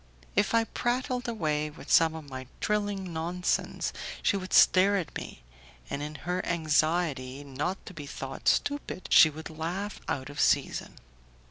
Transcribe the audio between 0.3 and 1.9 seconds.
If I prattled away